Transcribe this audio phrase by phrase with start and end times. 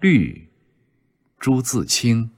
[0.00, 0.48] 绿，
[1.38, 2.30] 朱自清。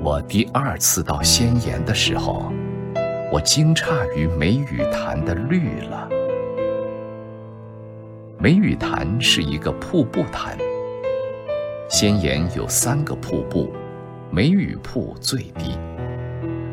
[0.00, 2.50] 我第二次到仙岩的时候，
[3.30, 6.08] 我惊诧于梅雨潭的绿了。
[8.38, 10.56] 梅雨潭是一个瀑布潭，
[11.90, 13.70] 仙岩有三个瀑布，
[14.30, 15.76] 梅雨瀑最低。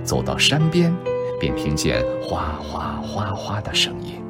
[0.06, 0.96] 走到山边，
[1.40, 4.24] 便听见哗哗哗哗的声音。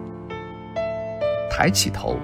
[1.52, 2.18] 抬起头，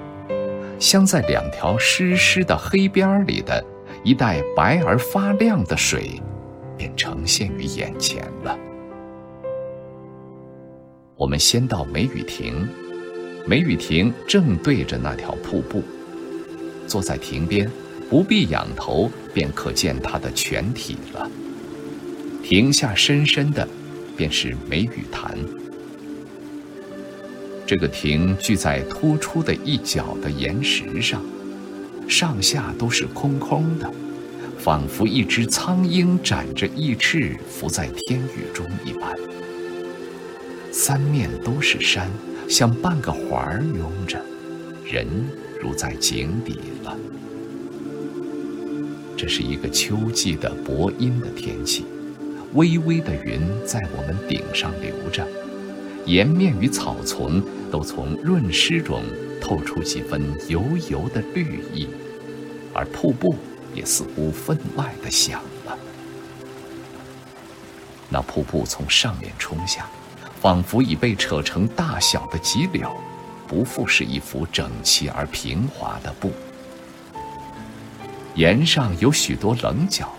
[0.80, 3.64] 镶在两条湿湿的黑边里的
[4.04, 6.20] 一带白而发亮的水。
[6.78, 8.58] 便呈现于眼前了。
[11.16, 12.68] 我们先到梅雨亭，
[13.45, 15.84] 梅雨亭正对着那条瀑布。
[16.88, 17.70] 坐在亭边，
[18.09, 21.30] 不必仰头，便可见它的全体了。
[22.52, 23.66] 亭下深深的，
[24.18, 25.38] 便是梅雨潭。
[27.66, 31.23] 这个亭聚在突出的一角的岩石上，
[32.09, 33.90] 上下都是空空的。
[34.59, 39.18] 仿佛一只苍鹰展着翼翅浮在天宇中一般，
[40.73, 42.12] 三面都是山，
[42.50, 44.22] 像半个环儿拥着，
[44.86, 45.08] 人
[45.62, 47.00] 如在井底了。
[49.16, 51.86] 这是一个秋季的薄阴的天气，
[52.53, 55.27] 微微的云在我们顶上流着，
[56.05, 59.03] 岩面与草丛都从润湿中
[59.41, 61.88] 透出几分油油的绿意，
[62.73, 63.35] 而瀑布。
[63.73, 65.77] 也似乎分外的响了。
[68.09, 69.89] 那瀑布从上面冲下，
[70.41, 72.91] 仿佛已被扯成大小的急流，
[73.47, 76.33] 不复是一幅整齐而平滑的布。
[78.35, 80.11] 岩上有许多棱角，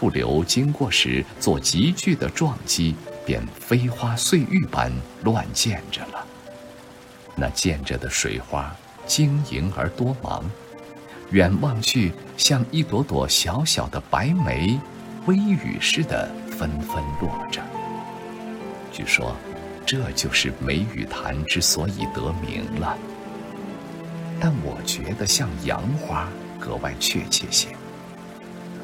[0.00, 4.90] 瀑流经过时做急剧的撞击，便飞花碎玉般
[5.24, 6.26] 乱溅着了。
[7.36, 8.74] 那溅着的水花
[9.06, 10.42] 晶莹而多芒。
[11.32, 14.80] 远望去，像一朵朵小小的白梅，
[15.26, 17.60] 微雨似的纷纷落着。
[18.90, 19.36] 据说，
[19.84, 22.96] 这就是梅雨潭之所以得名了。
[24.40, 26.26] 但我觉得像杨花
[26.58, 27.68] 格外确切些。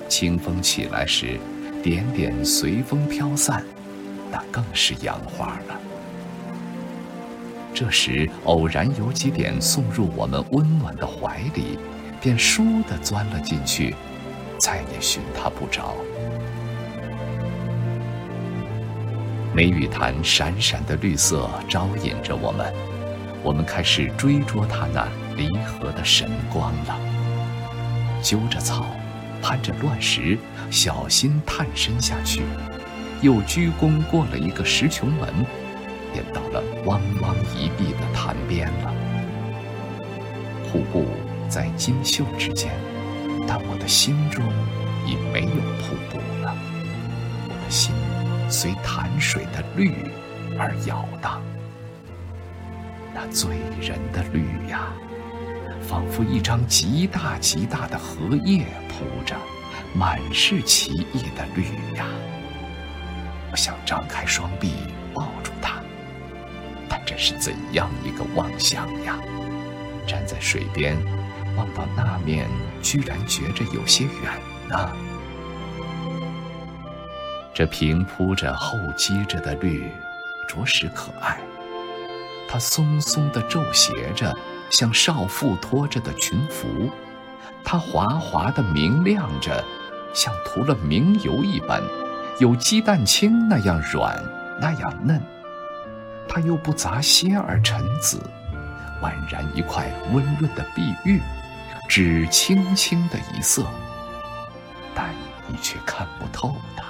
[0.09, 1.39] 清风起来时，
[1.83, 3.65] 点点随风飘散，
[4.31, 5.81] 那更是杨花了。
[7.75, 11.79] 这时偶然有几点送入我们温暖的怀里。
[12.19, 13.95] 便倏地钻了进去，
[14.59, 15.95] 再也寻它不着。
[19.55, 22.73] 梅雨潭闪闪的绿色招引着我们，
[23.45, 25.07] 我们开始追逐它那
[25.37, 26.99] 离合的神光了。
[28.23, 28.87] 揪着草，
[29.49, 30.37] 攀着乱石，
[30.73, 32.43] 小心探身下去，
[33.23, 35.33] 又鞠躬过了一个石穹门，
[36.13, 38.93] 便到了汪汪一碧的潭边了。
[40.69, 41.07] 瀑布。
[41.49, 42.73] 在金袖之间，
[43.47, 44.43] 但我的心中
[45.07, 46.53] 已没有瀑布了。
[47.49, 47.95] 我的心
[48.51, 49.95] 随潭水的绿
[50.59, 51.41] 而摇荡，
[53.15, 54.89] 那醉人的绿呀，
[55.89, 59.37] 仿佛一张极大极大的荷叶铺着，
[59.95, 61.63] 满是奇异的绿
[61.97, 62.07] 呀。
[63.53, 64.73] 我想张开双臂
[65.15, 65.81] 抱住它，
[66.89, 69.17] 但这是怎样一个妄想呀！
[70.07, 70.97] 站在水边。
[71.57, 72.47] 望到那面，
[72.83, 74.23] 居然觉着有些远
[74.69, 74.93] 呢。
[77.55, 79.91] 这平铺着、厚积着的绿，
[80.47, 81.39] 着实可爱。
[82.47, 84.37] 它松松的皱斜着，
[84.71, 86.91] 像少妇拖着的裙服；
[87.65, 89.65] 它滑滑的明亮着，
[90.15, 91.83] 像涂了明油一般，
[92.41, 94.23] 有鸡蛋清那样软，
[94.61, 95.21] 那样嫩。
[96.29, 98.19] 它又不杂些而沉紫，
[99.03, 101.21] 宛然一块温润的碧玉。
[101.89, 103.65] 只轻轻的一色，
[104.93, 105.15] 但
[105.47, 106.83] 你却看不透它。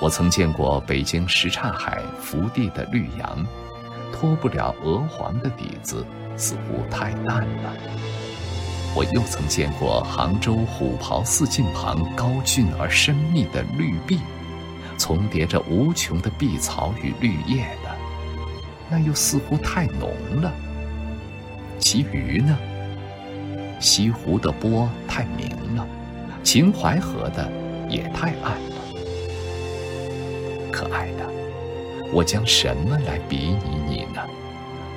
[0.00, 3.46] 我曾见过北京什刹海福地的绿杨，
[4.18, 6.04] 脱不了鹅黄的底子，
[6.36, 7.72] 似乎太淡了。
[8.96, 14.18] 我又曾见过杭州虎跑寺近旁高峻而深密的绿壁，
[14.98, 17.94] 重叠着无穷的碧草与绿叶的，
[18.90, 20.10] 那又似乎太浓
[20.42, 20.52] 了。
[21.78, 22.58] 其余呢？
[23.78, 25.86] 西湖的波太明了，
[26.42, 27.48] 秦淮河的
[27.88, 28.76] 也太暗了。
[30.72, 31.24] 可爱的，
[32.12, 34.22] 我将什么来比拟你呢？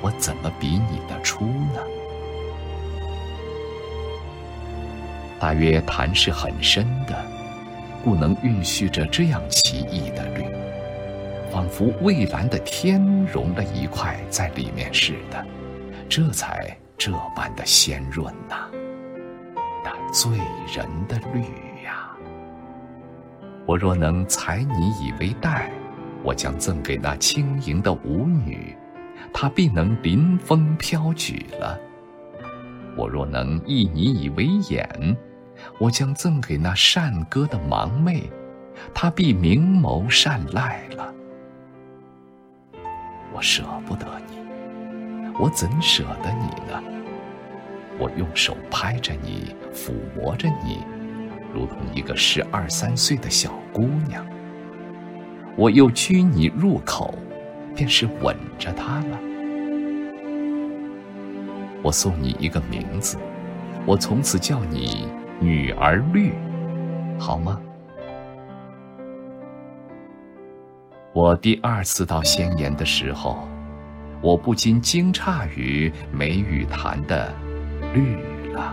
[0.00, 1.80] 我怎么比拟得出呢？
[5.38, 7.14] 大约潭是很深的，
[8.02, 10.44] 故能蕴蓄着这样奇异的绿，
[11.52, 15.44] 仿佛蔚蓝的天融了一块在里面似的，
[16.08, 18.68] 这才这般的鲜润呐，
[19.84, 20.30] 那醉
[20.74, 21.42] 人的绿
[21.84, 22.10] 呀！
[23.66, 25.70] 我若能采你以为带，
[26.24, 28.76] 我将赠给那轻盈的舞女，
[29.32, 31.76] 她必能临风飘举了；
[32.96, 35.16] 我若能忆你以为眼，
[35.78, 38.30] 我将赠给那善歌的盲妹，
[38.94, 41.12] 她必明眸善睐了。
[43.32, 44.36] 我舍不得你，
[45.38, 46.82] 我怎舍得你呢？
[47.98, 50.78] 我用手拍着你，抚摸着你，
[51.52, 54.24] 如同一个十二三岁的小姑娘。
[55.56, 57.14] 我又拘你入口，
[57.74, 59.18] 便是吻着她了。
[61.82, 63.18] 我送你一个名字，
[63.84, 65.06] 我从此叫你。
[65.40, 66.32] 女儿绿，
[67.18, 67.60] 好吗？
[71.12, 73.36] 我第二次到仙岩的时候，
[74.20, 77.34] 我不禁惊诧于梅雨潭的
[77.92, 78.14] 绿
[78.52, 78.72] 了。